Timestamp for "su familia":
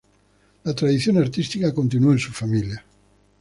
2.17-2.83